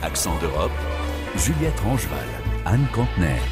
[0.00, 0.70] Accent d'Europe,
[1.36, 2.28] Juliette Rangeval,
[2.66, 3.42] Anne Contenet.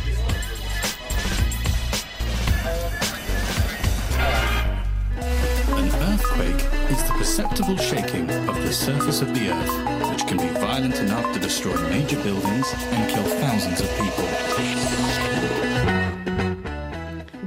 [5.72, 10.46] An earthquake is the perceptible shaking of the surface of the earth, which can be
[10.60, 14.28] violent enough to destroy major buildings and kill thousands of people.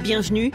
[0.04, 0.52] Bienvenue.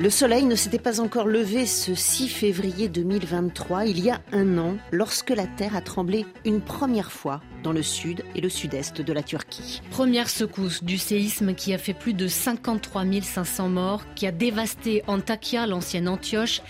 [0.00, 4.58] Le soleil ne s'était pas encore levé ce 6 février 2023, il y a un
[4.58, 9.00] an, lorsque la Terre a tremblé une première fois dans le sud et le sud-est
[9.00, 9.82] de la Turquie.
[9.92, 15.04] Première secousse du séisme qui a fait plus de 53 500 morts, qui a dévasté
[15.06, 16.60] Antakya, l'ancienne Antioche,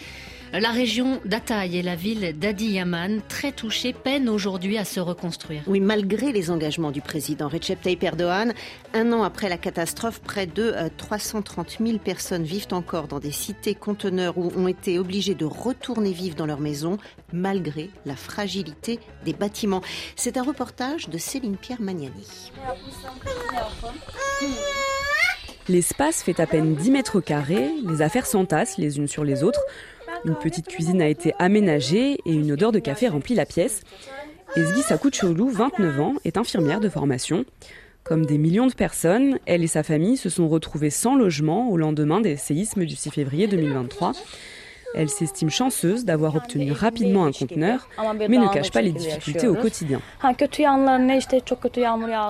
[0.52, 5.62] la région d'Ataï et la ville d'Adiyaman, très touchées, peinent aujourd'hui à se reconstruire.
[5.66, 8.52] Oui, malgré les engagements du président Recep Tayyip Erdogan,
[8.92, 13.74] un an après la catastrophe, près de 330 000 personnes vivent encore dans des cités
[13.74, 16.98] conteneurs où ont été obligées de retourner vivre dans leur maison,
[17.32, 19.82] malgré la fragilité des bâtiments.
[20.16, 22.50] C'est un reportage de Céline Pierre Magnani.
[25.66, 29.60] L'espace fait à peine 10 mètres carrés, les affaires s'entassent les unes sur les autres.
[30.24, 33.82] Une petite cuisine a été aménagée et une odeur de café remplit la pièce.
[34.56, 37.44] Ezgi Sakouchoulou, 29 ans, est infirmière de formation.
[38.04, 41.76] Comme des millions de personnes, elle et sa famille se sont retrouvées sans logement au
[41.76, 44.12] lendemain des séismes du 6 février 2023.
[44.94, 47.88] Elle s'estime chanceuse d'avoir obtenu rapidement un conteneur,
[48.28, 50.00] mais ne cache pas les difficultés au quotidien.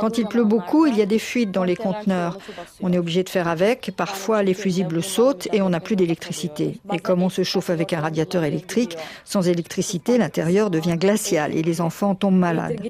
[0.01, 2.39] Quand il pleut beaucoup, il y a des fuites dans les conteneurs.
[2.81, 3.93] On est obligé de faire avec.
[3.97, 6.81] Parfois, les fusibles sautent et on n'a plus d'électricité.
[6.93, 11.63] Et comme on se chauffe avec un radiateur électrique, sans électricité, l'intérieur devient glacial et
[11.63, 12.81] les enfants tombent malades.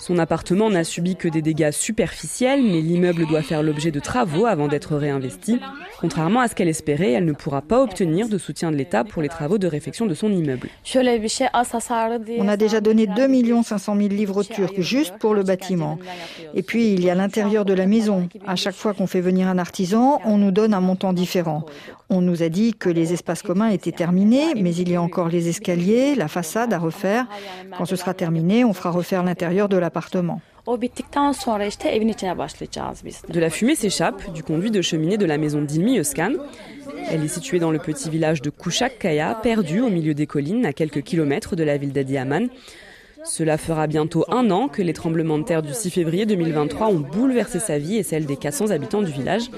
[0.00, 4.46] Son appartement n'a subi que des dégâts superficiels, mais l'immeuble doit faire l'objet de travaux
[4.46, 5.60] avant d'être réinvesti.
[6.00, 9.28] Contrairement à ce qu'elle elle ne pourra pas obtenir de soutien de l'État pour les
[9.28, 10.68] travaux de réfection de son immeuble.
[12.38, 15.98] On a déjà donné 2 500 000 livres turcs juste pour le bâtiment.
[16.54, 18.28] Et puis, il y a l'intérieur de la maison.
[18.46, 21.64] À chaque fois qu'on fait venir un artisan, on nous donne un montant différent.
[22.10, 25.28] On nous a dit que les espaces communs étaient terminés, mais il y a encore
[25.28, 27.26] les escaliers, la façade à refaire.
[27.76, 30.40] Quand ce sera terminé, on fera refaire l'intérieur de l'appartement.
[33.28, 35.98] De la fumée s'échappe du conduit de cheminée de la maison d'Ilmi.
[37.10, 40.72] Elle est située dans le petit village de Kuşakkaya, perdu au milieu des collines à
[40.72, 42.48] quelques kilomètres de la ville d'Adiyaman.
[43.24, 47.00] Cela fera bientôt un an que les tremblements de terre du 6 février 2023 ont
[47.00, 49.50] bouleversé sa vie et celle des 400 habitants du village.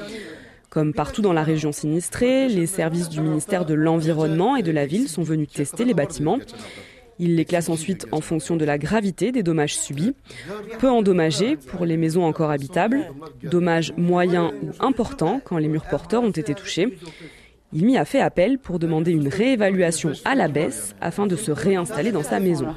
[0.70, 4.87] Comme partout dans la région sinistrée, les services du ministère de l'Environnement et de la
[4.87, 6.38] ville sont venus tester les bâtiments.
[7.19, 10.14] Il les classe ensuite en fonction de la gravité des dommages subis.
[10.78, 13.10] Peu endommagés pour les maisons encore habitables,
[13.42, 16.98] dommages moyens ou importants quand les murs porteurs ont été touchés.
[17.76, 21.50] Il m'y a fait appel pour demander une réévaluation à la baisse afin de se
[21.50, 22.68] réinstaller dans sa maison.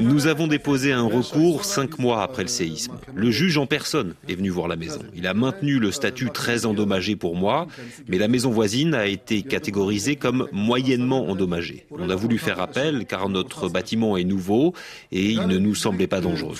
[0.00, 2.94] Nous avons déposé un recours cinq mois après le séisme.
[3.14, 5.00] Le juge en personne est venu voir la maison.
[5.14, 7.66] Il a maintenu le statut très endommagé pour moi,
[8.08, 11.86] mais la maison voisine a été catégorisée comme moyennement endommagée.
[11.90, 14.74] On a voulu faire appel car notre bâtiment est nouveau
[15.10, 16.54] et il ne nous semblait pas dangereux.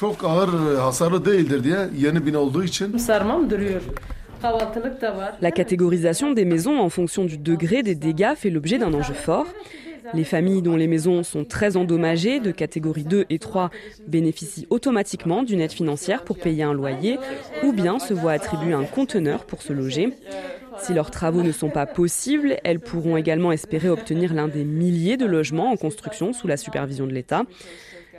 [5.41, 9.47] La catégorisation des maisons en fonction du degré des dégâts fait l'objet d'un enjeu fort.
[10.13, 13.71] Les familles dont les maisons sont très endommagées, de catégorie 2 et 3,
[14.07, 17.19] bénéficient automatiquement d'une aide financière pour payer un loyer
[17.63, 20.13] ou bien se voient attribuer un conteneur pour se loger.
[20.79, 25.17] Si leurs travaux ne sont pas possibles, elles pourront également espérer obtenir l'un des milliers
[25.17, 27.45] de logements en construction sous la supervision de l'État.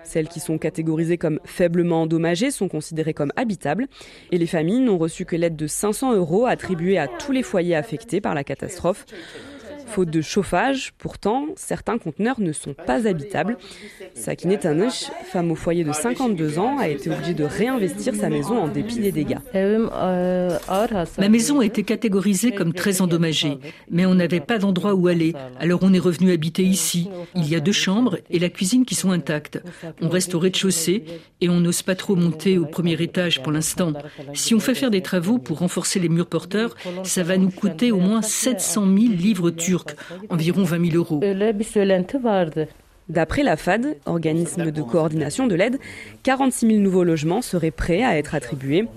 [0.06, 3.88] Celles qui sont catégorisées comme faiblement endommagées sont considérées comme habitables
[4.32, 7.76] et les familles n'ont reçu que l'aide de 500 euros attribuée à tous les foyers
[7.76, 9.06] affectés par la catastrophe.
[9.86, 13.58] Faute de chauffage, pourtant, certains conteneurs ne sont pas habitables.
[14.14, 18.58] Sakine Tanış, femme au foyer de 52 ans, a été obligée de réinvestir sa maison
[18.58, 19.38] en dépit des dégâts.
[19.54, 23.58] Ma maison a été catégorisée comme très endommagée,
[23.90, 25.34] mais on n'avait pas d'endroit où aller.
[25.60, 27.10] Alors on est revenu habiter ici.
[27.36, 29.62] Il y a deux chambres et la cuisine qui sont intactes.
[30.02, 31.06] On reste au rez-de-chaussée
[31.42, 33.94] et on n'ose pas trop monter au premier étage pour l'instant.
[34.34, 37.92] Si on fait faire des travaux pour renforcer les murs porteurs, ça va nous coûter
[37.92, 39.96] au moins 700 000 livres turcs
[40.30, 41.22] environ 20 000 euros.
[43.08, 45.78] D'après la FAD, organisme de coordination de l'aide,
[46.24, 48.88] 46 000 nouveaux logements seraient prêts à être attribués.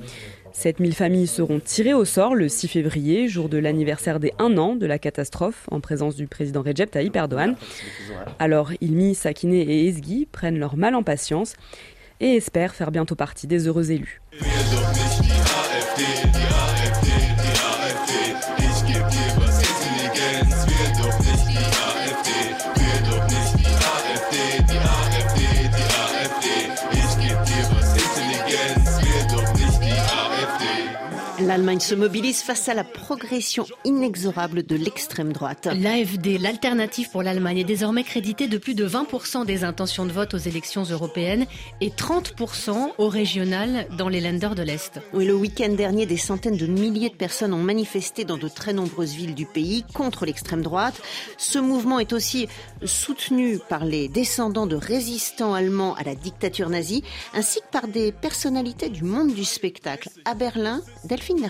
[0.53, 4.57] 7 000 familles seront tirées au sort le 6 février, jour de l'anniversaire des 1
[4.57, 7.55] an de la catastrophe, en présence du président Recep Tayyip Erdogan.
[8.39, 11.55] Alors, Ilmi, Sakiné et Ezgi prennent leur mal en patience
[12.21, 14.21] et espèrent faire bientôt partie des heureux élus.
[31.59, 35.67] L'Allemagne se mobilise face à la progression inexorable de l'extrême droite.
[35.67, 40.35] L'AFD, l'alternative pour l'Allemagne, est désormais créditée de plus de 20% des intentions de vote
[40.35, 41.47] aux élections européennes
[41.81, 45.01] et 30% aux régionales dans les Länder de l'Est.
[45.13, 48.73] Oui, le week-end dernier, des centaines de milliers de personnes ont manifesté dans de très
[48.73, 51.03] nombreuses villes du pays contre l'extrême droite.
[51.39, 52.47] Ce mouvement est aussi
[52.85, 57.03] soutenu par les descendants de résistants allemands à la dictature nazie,
[57.35, 60.09] ainsi que par des personnalités du monde du spectacle.
[60.25, 61.48] À Berlin, Delphine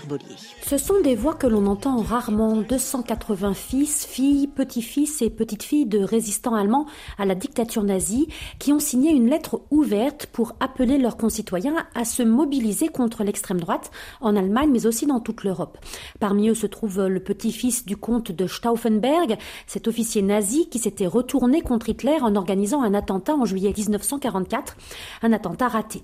[0.61, 2.57] Ce sont des voix que l'on entend rarement.
[2.57, 6.85] 280 fils, filles, petits-fils et petites-filles de résistants allemands
[7.17, 8.27] à la dictature nazie
[8.59, 13.59] qui ont signé une lettre ouverte pour appeler leurs concitoyens à se mobiliser contre l'extrême
[13.59, 13.91] droite
[14.21, 15.77] en Allemagne mais aussi dans toute l'Europe.
[16.19, 19.37] Parmi eux se trouve le petit-fils du comte de Stauffenberg,
[19.67, 24.77] cet officier nazi qui s'était retourné contre Hitler en organisant un attentat en juillet 1944,
[25.23, 26.03] un attentat raté.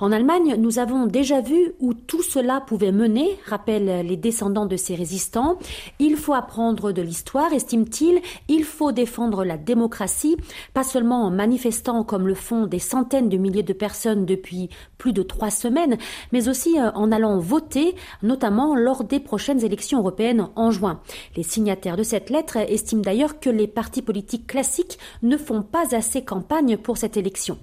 [0.00, 4.76] En Allemagne, nous avons déjà vu où tout cela pouvait mener, rappellent les descendants de
[4.76, 5.58] ces résistants.
[5.98, 10.36] Il faut apprendre de l'histoire, estime-t-il, il faut défendre la démocratie,
[10.72, 15.12] pas seulement en manifestant comme le font des centaines de milliers de personnes depuis plus
[15.12, 15.98] de trois semaines,
[16.32, 21.00] mais aussi euh, en allant voter, notamment lors des prochaines élections européennes en juin.
[21.36, 25.94] Les signataires de cette lettre estiment d'ailleurs que les partis politiques classiques ne font pas
[25.94, 27.58] assez campagne pour cette élection.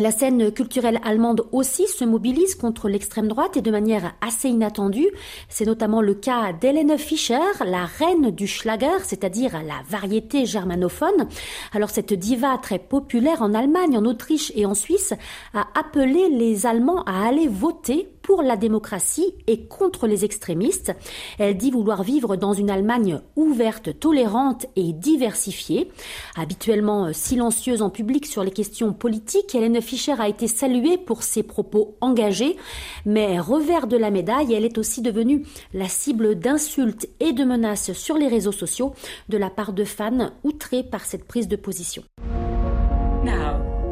[0.00, 5.10] La scène culturelle allemande aussi se mobilise contre l'extrême droite et de manière assez inattendue.
[5.50, 7.36] C'est notamment le cas d'Hélène Fischer,
[7.66, 11.28] la reine du Schlager, c'est-à-dire la variété germanophone.
[11.74, 15.12] Alors cette diva très populaire en Allemagne, en Autriche et en Suisse
[15.52, 20.92] a appelé les Allemands à aller voter pour la démocratie et contre les extrémistes.
[21.40, 25.90] Elle dit vouloir vivre dans une Allemagne ouverte, tolérante et diversifiée.
[26.36, 31.42] Habituellement silencieuse en public sur les questions politiques, Hélène Fischer a été saluée pour ses
[31.42, 32.56] propos engagés,
[33.04, 35.44] mais revers de la médaille, elle est aussi devenue
[35.74, 38.94] la cible d'insultes et de menaces sur les réseaux sociaux
[39.28, 42.04] de la part de fans outrés par cette prise de position.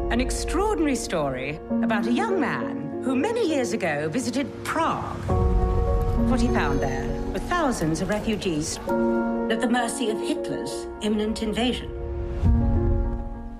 [0.09, 5.15] An extraordinary story about a young man who many years ago visited Prague.
[6.29, 11.98] What he found there were thousands of refugees at the mercy of Hitler's imminent invasion.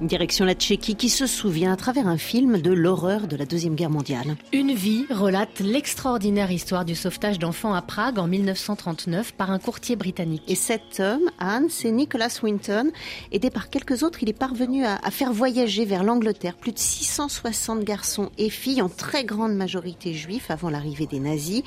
[0.02, 3.76] Direction la Tchéquie qui se souvient à travers un film de l'horreur de la Deuxième
[3.76, 4.38] Guerre mondiale.
[4.54, 9.98] Une vie relate l'extraordinaire histoire du sauvetage d'enfants à Prague en 1939 par un courtier
[9.98, 10.44] britannique.
[10.48, 12.92] Et cet homme, Anne, c'est Nicholas Winton.
[13.34, 16.80] Aidé par quelques autres, il est parvenu à, à faire voyager vers l'Angleterre plus de
[16.80, 21.64] 660 garçons et filles, en très grande majorité juifs, avant l'arrivée des nazis.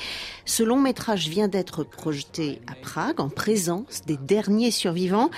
[0.47, 5.29] Ce long métrage vient d'être projeté à Prague en présence des derniers survivants.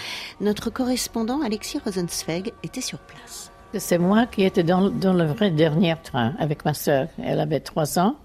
[0.40, 3.50] Notre correspondant Alexis Rosenzweig était sur place.
[3.76, 7.08] C'est moi qui étais dans, dans, le vrai dernier train avec ma sœur.
[7.22, 8.16] Elle avait 3 ans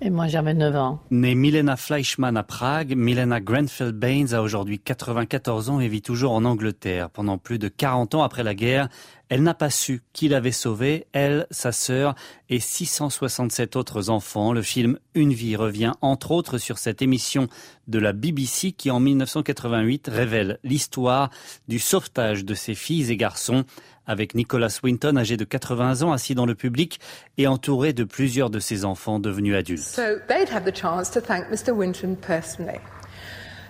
[0.00, 1.00] et moi j'avais 9 ans.
[1.10, 6.32] Née Milena Fleischmann à Prague, Milena Grenfell Baines a aujourd'hui 94 ans et vit toujours
[6.32, 7.10] en Angleterre.
[7.10, 8.88] Pendant plus de 40 ans après la guerre,
[9.28, 12.14] elle n'a pas su qui l'avait sauvée, elle, sa sœur
[12.50, 14.52] et 667 autres enfants.
[14.52, 17.48] Le film Une vie revient entre autres sur cette émission
[17.88, 21.30] de la BBC qui en 1988 révèle l'histoire
[21.68, 23.64] du sauvetage de ces filles et garçons
[24.06, 27.00] avec Nicholas Winton âgé de 80 ans assis dans le public
[27.38, 29.82] et entouré de plusieurs de ses enfants devenus adultes.
[29.82, 31.72] So they'd have the chance to thank Mr.
[31.72, 32.78] Winton personally.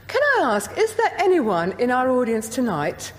[0.08, 3.14] Can I ask, is there anyone in our audience tonight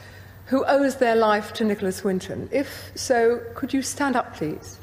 [0.46, 2.50] who owes their life to Nicholas Winton?
[2.52, 4.80] If so, could you stand up, please?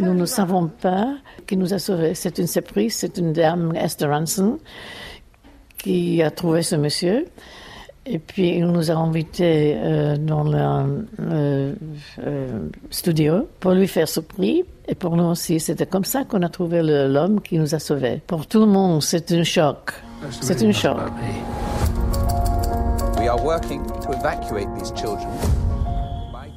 [0.00, 1.16] Nous ne savons pas
[1.46, 2.14] qui nous a sauvés.
[2.14, 2.96] C'est une surprise.
[2.96, 4.58] C'est une dame, Esther Ranson,
[5.78, 7.26] qui a trouvé ce monsieur.
[8.06, 11.74] Et puis, il nous a invités euh, dans le euh,
[12.26, 14.64] euh, studio pour lui faire ce prix.
[14.88, 18.22] Et pour nous aussi, c'était comme ça qu'on a trouvé l'homme qui nous a sauvés.
[18.26, 19.92] Pour tout le monde, c'est un choc.
[20.40, 20.96] C'est un choc.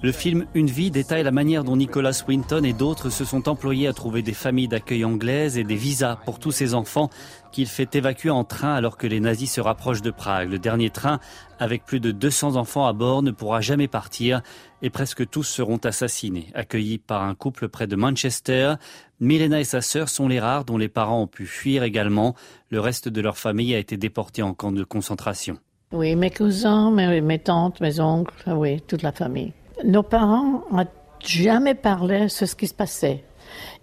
[0.04, 3.88] Le film Une vie détaille la manière dont Nicholas Winton et d'autres se sont employés
[3.88, 7.12] à trouver des familles d'accueil anglaises et des visas pour tous ces enfants
[7.52, 10.50] qu'il fait évacuer en train alors que les nazis se rapprochent de Prague.
[10.50, 11.20] Le dernier train,
[11.60, 14.42] avec plus de 200 enfants à bord, ne pourra jamais partir
[14.82, 16.48] et presque tous seront assassinés.
[16.56, 18.74] Accueillis par un couple près de Manchester,
[19.20, 22.36] Milena et sa sœur sont les rares dont les parents ont pu fuir également.
[22.72, 25.60] Le reste de leur famille a été déporté en camp de concentration.
[25.92, 29.52] Oui, mes cousins, mes, tantes, mes oncles, oui, toute la famille.
[29.84, 30.86] Nos parents n'ont
[31.20, 33.24] jamais parlé de ce qui se passait.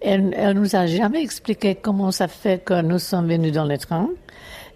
[0.01, 3.77] Elle, elle nous a jamais expliqué comment ça fait que nous sommes venus dans le
[3.77, 4.09] train.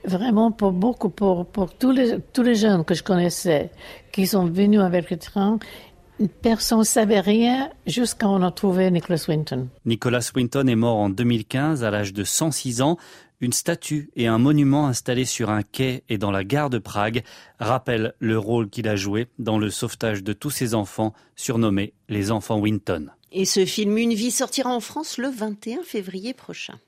[0.05, 3.71] Vraiment, pour beaucoup, pour, pour tous les, tous les jeunes que je connaissais
[4.11, 5.57] qui sont venus avec le train,
[6.41, 9.67] Personne ne savait rien jusqu'à on a trouvé Nicholas Winton.
[9.85, 12.97] Nicholas Winton est mort en 2015 à l'âge de 106 ans.
[13.43, 17.23] Une statue et un monument installé sur un quai et dans la gare de Prague
[17.59, 22.31] rappellent le rôle qu'il a joué dans le sauvetage de tous ses enfants, surnommés les
[22.31, 23.09] enfants Winton.
[23.33, 26.79] Et ce film Une vie sortira en France le 21 février prochain.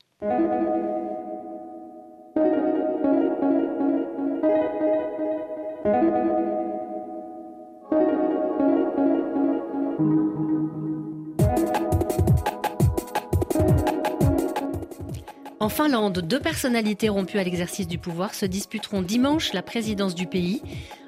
[15.66, 20.28] En Finlande, deux personnalités rompues à l'exercice du pouvoir se disputeront dimanche la présidence du
[20.28, 20.62] pays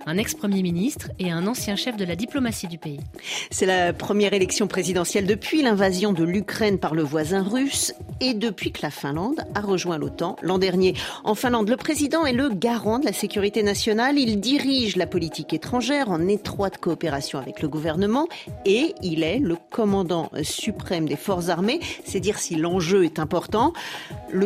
[0.08, 3.02] un ex-premier ministre et un ancien chef de la diplomatie du pays.
[3.52, 8.72] C'est la première élection présidentielle depuis l'invasion de l'Ukraine par le voisin russe et depuis
[8.72, 10.96] que la Finlande a rejoint l'OTAN l'an dernier.
[11.26, 14.18] En Finlande, le président est le garant de la sécurité nationale.
[14.18, 18.28] Il dirige la politique étrangère en étroite coopération avec le gouvernement
[18.66, 21.82] et il est le commandant suprême des forces armées.
[22.06, 23.74] C'est dire si l'enjeu est important.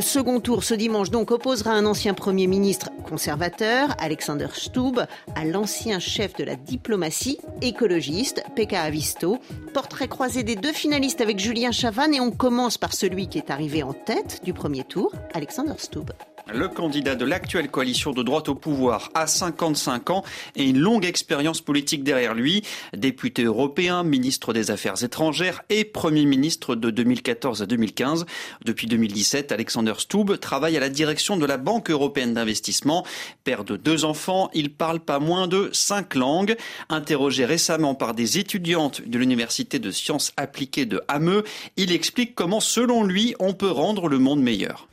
[0.02, 5.06] Second tour ce dimanche donc opposera un ancien premier ministre conservateur, Alexander Stubb,
[5.36, 9.40] à l'ancien chef de la diplomatie écologiste, Pekka Avisto.
[9.74, 13.52] Portrait croisé des deux finalistes avec Julien Chavannes et on commence par celui qui est
[13.52, 16.12] arrivé en tête du premier tour, Alexander Stubb.
[16.54, 20.24] Le candidat de l'actuelle coalition de droite au pouvoir a 55 ans
[20.56, 22.64] et une longue expérience politique derrière lui.
[22.94, 28.26] Député européen, ministre des Affaires étrangères et Premier ministre de 2014 à 2015.
[28.66, 33.06] Depuis 2017, Alexander Stubb travaille à la direction de la Banque européenne d'investissement.
[33.46, 36.58] Père de deux enfants, il parle pas moins de cinq langues.
[36.90, 41.44] Interrogé récemment par des étudiantes de l'Université de sciences appliquées de Hameux,
[41.78, 44.88] il explique comment, selon lui, on peut rendre le monde meilleur.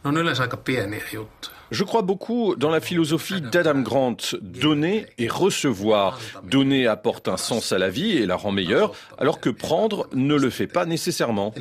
[1.70, 6.18] Je crois beaucoup dans la philosophie d'Adam Grant, donner et recevoir.
[6.44, 10.34] Donner apporte un sens à la vie et la rend meilleure, alors que prendre ne
[10.34, 11.52] le fait pas nécessairement.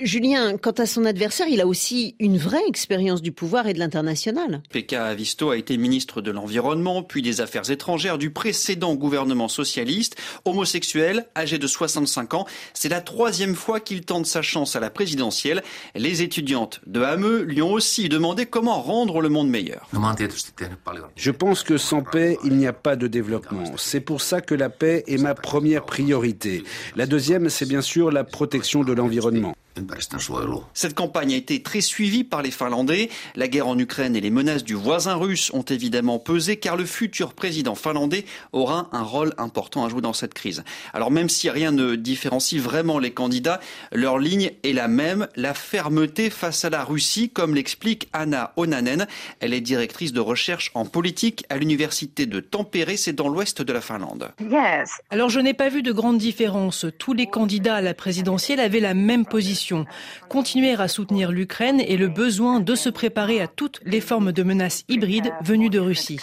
[0.00, 3.78] Julien, quant à son adversaire, il a aussi une vraie expérience du pouvoir et de
[3.78, 4.62] l'international.
[4.72, 10.16] Pekka Avisto a été ministre de l'Environnement, puis des Affaires étrangères du précédent gouvernement socialiste.
[10.44, 14.90] Homosexuel, âgé de 65 ans, c'est la troisième fois qu'il tente sa chance à la
[14.90, 15.62] présidentielle.
[15.94, 19.88] Les étudiantes de Hameux lui ont aussi demandé comment rendre le monde meilleur.
[21.16, 23.64] Je pense que sans paix, il n'y a pas de développement.
[23.76, 26.64] C'est pour ça que la paix est ma première priorité.
[26.96, 29.54] La deuxième, c'est bien sûr la protection de l'environnement.
[30.74, 33.08] Cette campagne a été très suivie par les Finlandais.
[33.36, 36.84] La guerre en Ukraine et les menaces du voisin russe ont évidemment pesé car le
[36.84, 40.62] futur président finlandais aura un rôle important à jouer dans cette crise.
[40.92, 43.60] Alors même si rien ne différencie vraiment les candidats,
[43.92, 49.06] leur ligne est la même, la fermeté face à la Russie, comme l'explique Anna Onanen.
[49.40, 53.72] Elle est directrice de recherche en politique à l'université de Tampere, c'est dans l'ouest de
[53.72, 54.32] la Finlande.
[55.10, 56.86] Alors je n'ai pas vu de grande différence.
[56.98, 59.61] Tous les candidats à la présidentielle avaient la même position
[60.28, 64.42] continuer à soutenir l'Ukraine et le besoin de se préparer à toutes les formes de
[64.42, 66.18] menaces hybrides venues de Russie.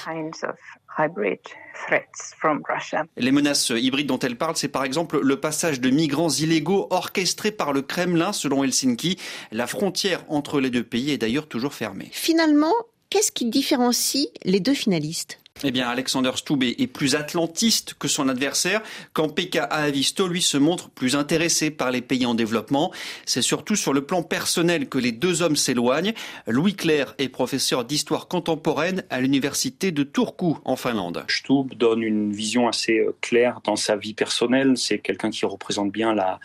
[3.18, 7.52] Les menaces hybrides dont elle parle, c'est par exemple le passage de migrants illégaux orchestrés
[7.52, 9.18] par le Kremlin, selon Helsinki.
[9.52, 12.10] La frontière entre les deux pays est d'ailleurs toujours fermée.
[12.12, 12.74] Finalement,
[13.10, 15.40] qu'est-ce qui différencie les deux finalistes?
[15.66, 20.56] Eh bien, Alexander Stubb est plus atlantiste que son adversaire, quand Pekka Avisto, lui, se
[20.56, 22.94] montre plus intéressé par les pays en développement.
[23.26, 26.14] C'est surtout sur le plan personnel que les deux hommes s'éloignent.
[26.48, 31.26] Louis Claire est professeur d'histoire contemporaine à l'université de Turku, en Finlande.
[31.28, 34.78] Stubb donne une vision assez euh, claire dans sa vie personnelle.
[34.78, 36.40] C'est quelqu'un qui représente bien la,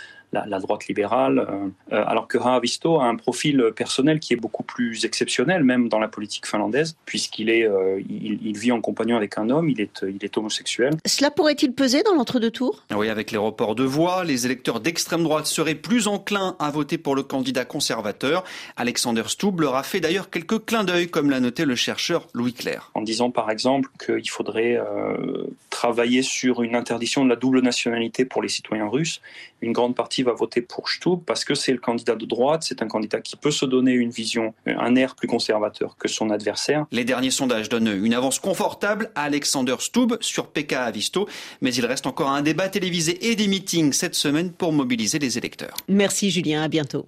[0.46, 4.62] la, droite libérale, euh, euh, alors que Haavisto a un profil personnel qui est beaucoup
[4.62, 9.38] plus exceptionnel, même dans la politique finlandaise, puisqu'il est, euh, il, vit en compagnon avec
[9.38, 10.94] un homme, il est, il est homosexuel.
[11.06, 15.24] Cela pourrait-il peser dans l'entre-deux tours Oui, avec les reports de voix, les électeurs d'extrême
[15.24, 18.44] droite seraient plus enclins à voter pour le candidat conservateur.
[18.76, 22.52] Alexander Stubb leur a fait d'ailleurs quelques clins d'œil, comme l'a noté le chercheur Louis
[22.52, 22.90] Claire.
[22.94, 24.78] En disant par exemple qu'il faudrait
[25.70, 29.20] travailler sur une interdiction de la double nationalité pour les citoyens russes.
[29.60, 32.82] Une grande partie va voter pour Stubb parce que c'est le candidat de droite, c'est
[32.82, 36.86] un candidat qui peut se donner une vision, un air plus conservateur que son adversaire.
[36.92, 41.28] Les derniers sondages donnent une avance confortable à Alexander Stubb sur PK Avisto,
[41.60, 45.38] mais il reste encore un débat télévisé et des meetings cette semaine pour mobiliser les
[45.38, 45.74] électeurs.
[45.88, 47.06] Merci Julien, à bientôt.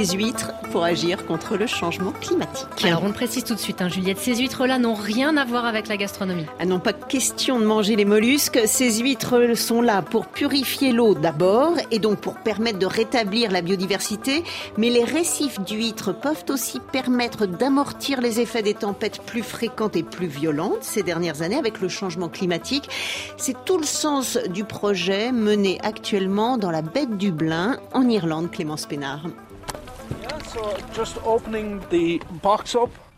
[0.00, 2.66] Des huîtres pour agir contre le changement climatique.
[2.84, 5.66] Alors on le précise tout de suite, hein, Juliette, ces huîtres-là n'ont rien à voir
[5.66, 6.46] avec la gastronomie.
[6.58, 8.60] Ah non, pas question de manger les mollusques.
[8.64, 13.60] Ces huîtres sont là pour purifier l'eau d'abord et donc pour permettre de rétablir la
[13.60, 14.42] biodiversité.
[14.78, 20.02] Mais les récifs d'huîtres peuvent aussi permettre d'amortir les effets des tempêtes plus fréquentes et
[20.02, 22.88] plus violentes ces dernières années avec le changement climatique.
[23.36, 28.50] C'est tout le sens du projet mené actuellement dans la baie de Dublin en Irlande,
[28.50, 29.26] Clémence Pénard.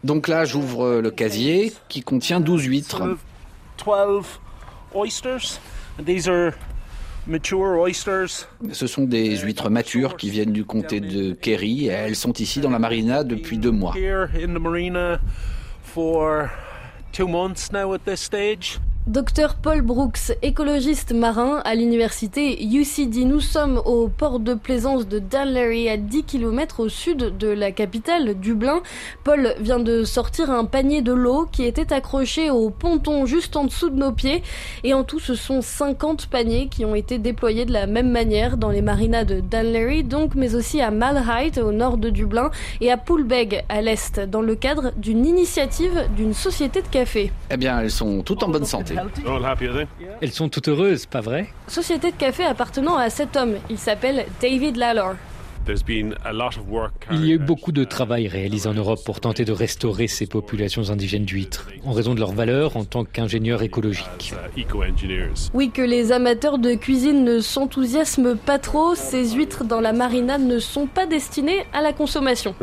[0.04, 3.02] Donc là, j'ouvre le casier qui contient 12 huîtres.
[8.72, 11.86] Ce sont des huîtres matures qui viennent du comté de Kerry.
[11.86, 13.92] Elles sont ici dans la marina depuis deux mois.
[19.08, 23.24] Docteur Paul Brooks, écologiste marin à l'université UCD.
[23.24, 27.72] Nous sommes au port de plaisance de Danlery, à 10 km au sud de la
[27.72, 28.80] capitale, Dublin.
[29.24, 33.64] Paul vient de sortir un panier de l'eau qui était accroché au ponton juste en
[33.64, 34.44] dessous de nos pieds.
[34.84, 38.56] Et en tout, ce sont 50 paniers qui ont été déployés de la même manière
[38.56, 42.92] dans les marinas de Danlery, donc, mais aussi à Malahide, au nord de Dublin, et
[42.92, 47.32] à Poolbeg, à l'est, dans le cadre d'une initiative d'une société de café.
[47.50, 48.91] Eh bien, elles sont toutes en bonne santé.
[50.20, 51.48] Elles sont toutes heureuses, pas vrai?
[51.68, 53.54] Société de café appartenant à cet homme.
[53.70, 55.14] Il s'appelle David Lalor.
[55.68, 60.26] Il y a eu beaucoup de travail réalisé en Europe pour tenter de restaurer ces
[60.26, 64.34] populations indigènes d'huîtres, en raison de leur valeur en tant qu'ingénieurs écologiques.
[65.54, 70.42] Oui, que les amateurs de cuisine ne s'enthousiasment pas trop, ces huîtres dans la marinade
[70.42, 72.54] ne sont pas destinées à la consommation.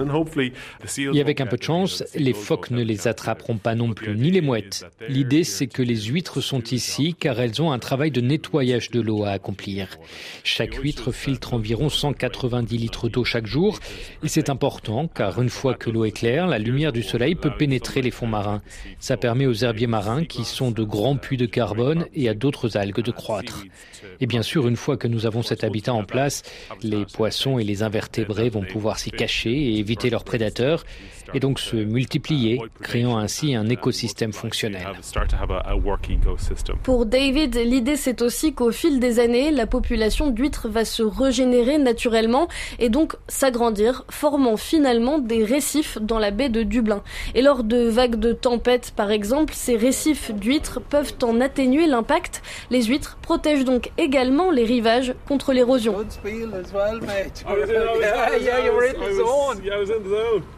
[1.13, 4.29] Et avec un peu de chance, les phoques ne les attraperont pas non plus, ni
[4.29, 4.85] les mouettes.
[5.07, 8.99] L'idée, c'est que les huîtres sont ici car elles ont un travail de nettoyage de
[8.99, 9.97] l'eau à accomplir.
[10.43, 13.79] Chaque huître filtre environ 190 litres d'eau chaque jour.
[14.23, 17.51] Et c'est important car une fois que l'eau est claire, la lumière du soleil peut
[17.55, 18.61] pénétrer les fonds marins.
[18.99, 22.77] Ça permet aux herbiers marins, qui sont de grands puits de carbone, et à d'autres
[22.77, 23.63] algues de croître.
[24.19, 26.43] Et bien sûr, une fois que nous avons cet habitat en place,
[26.81, 30.83] les poissons et les invertébrés vont pouvoir s'y cacher et éviter leurs prédateurs
[31.33, 34.87] et donc se multiplier, créant ainsi un écosystème fonctionnel.
[36.83, 41.77] Pour David, l'idée c'est aussi qu'au fil des années, la population d'huîtres va se régénérer
[41.77, 42.47] naturellement
[42.79, 47.01] et donc s'agrandir, formant finalement des récifs dans la baie de Dublin.
[47.35, 52.41] Et lors de vagues de tempêtes, par exemple, ces récifs d'huîtres peuvent en atténuer l'impact.
[52.71, 55.95] Les huîtres protègent donc également les rivages contre l'érosion.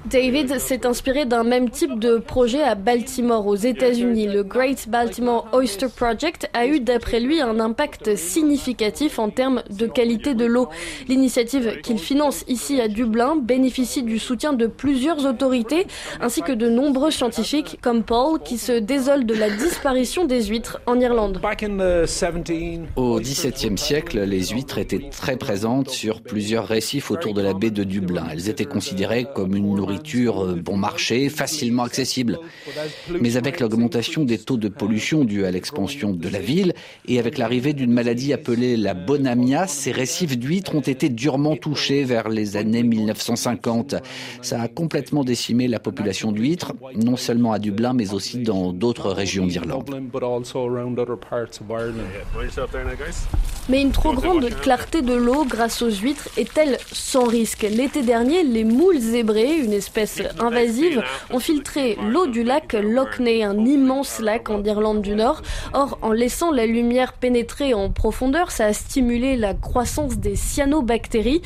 [0.06, 4.28] David s'est inspiré d'un même type de projet à Baltimore, aux États-Unis.
[4.28, 9.88] Le Great Baltimore Oyster Project a eu, d'après lui, un impact significatif en termes de
[9.88, 10.70] qualité de l'eau.
[11.08, 15.88] L'initiative qu'il finance ici à Dublin bénéficie du soutien de plusieurs autorités,
[16.19, 20.82] ainsi que de nombreux scientifiques, comme Paul, qui se désole de la disparition des huîtres
[20.88, 21.39] en Irlande.
[22.97, 27.71] Au XVIIe siècle, les huîtres étaient très présentes sur plusieurs récifs autour de la baie
[27.71, 28.26] de Dublin.
[28.30, 32.39] Elles étaient considérées comme une nourriture bon marché, facilement accessible.
[33.21, 36.74] Mais avec l'augmentation des taux de pollution due à l'expansion de la ville
[37.08, 42.01] et avec l'arrivée d'une maladie appelée la bonamia, ces récifs d'huîtres ont été durement touchés
[42.04, 43.96] vers les années 1950.
[44.42, 49.12] Ça a complètement décimé la population d'huîtres, non seulement à Dublin, mais aussi dans d'autres
[49.12, 49.90] régions d'Irlande.
[53.70, 57.62] Mais une trop grande clarté de l'eau grâce aux huîtres est-elle sans risque?
[57.62, 63.44] L'été dernier, les moules zébrées, une espèce invasive, ont filtré l'eau du lac Loch Ness,
[63.44, 65.42] un immense lac en Irlande du Nord.
[65.74, 71.42] Or, en laissant la lumière pénétrer en profondeur, ça a stimulé la croissance des cyanobactéries,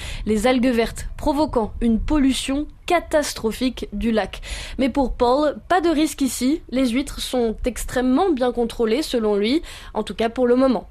[0.46, 4.42] algues vertes, provoquant une pollution catastrophique du lac.
[4.78, 9.62] Mais pour Paul, pas de risque ici, les huîtres sont extrêmement bien contrôlées selon lui,
[9.94, 10.88] en tout cas pour le moment.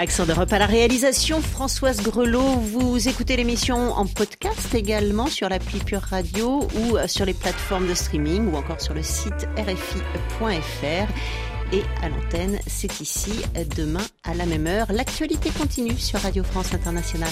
[0.00, 2.40] Accent d'Europe à la réalisation, Françoise Grelot.
[2.40, 7.94] Vous écoutez l'émission en podcast également sur l'appli Pure Radio ou sur les plateformes de
[7.94, 11.12] streaming ou encore sur le site rfi.fr.
[11.72, 13.32] Et à l'antenne, c'est ici
[13.76, 14.90] demain à la même heure.
[14.90, 17.28] L'actualité continue sur Radio France Internationale.